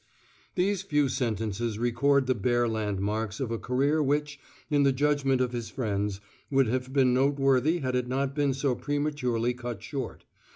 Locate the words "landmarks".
2.67-3.39